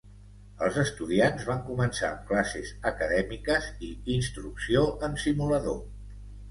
Els 0.67 0.79
estudiants 0.83 1.45
van 1.49 1.61
començar 1.67 2.09
amb 2.15 2.25
classes 2.31 2.73
acadèmiques 2.93 3.69
i 3.91 3.95
instrucció 4.19 4.87
en 5.09 5.19
simulador. 5.29 5.81